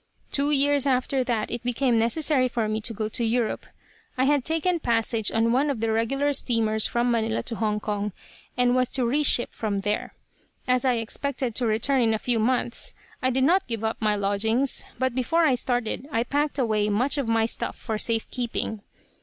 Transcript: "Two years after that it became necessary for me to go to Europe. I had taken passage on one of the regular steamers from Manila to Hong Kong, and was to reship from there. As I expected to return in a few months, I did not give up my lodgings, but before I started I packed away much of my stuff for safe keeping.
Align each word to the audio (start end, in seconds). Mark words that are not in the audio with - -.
"Two 0.31 0.49
years 0.49 0.87
after 0.87 1.23
that 1.23 1.51
it 1.51 1.61
became 1.61 1.99
necessary 1.99 2.47
for 2.47 2.67
me 2.67 2.81
to 2.81 2.91
go 2.91 3.07
to 3.09 3.23
Europe. 3.23 3.67
I 4.17 4.23
had 4.25 4.43
taken 4.43 4.79
passage 4.79 5.31
on 5.31 5.51
one 5.51 5.69
of 5.69 5.79
the 5.79 5.91
regular 5.91 6.33
steamers 6.33 6.87
from 6.87 7.11
Manila 7.11 7.43
to 7.43 7.55
Hong 7.57 7.79
Kong, 7.79 8.11
and 8.57 8.73
was 8.75 8.89
to 8.89 9.05
reship 9.05 9.51
from 9.53 9.81
there. 9.81 10.15
As 10.67 10.85
I 10.85 10.93
expected 10.93 11.53
to 11.53 11.67
return 11.67 12.01
in 12.01 12.15
a 12.15 12.25
few 12.25 12.39
months, 12.39 12.95
I 13.21 13.29
did 13.29 13.43
not 13.43 13.67
give 13.67 13.83
up 13.83 13.97
my 14.01 14.15
lodgings, 14.15 14.85
but 14.97 15.13
before 15.13 15.45
I 15.45 15.53
started 15.53 16.07
I 16.11 16.23
packed 16.23 16.57
away 16.57 16.89
much 16.89 17.19
of 17.19 17.27
my 17.27 17.45
stuff 17.45 17.77
for 17.77 17.99
safe 17.99 18.27
keeping. 18.31 18.81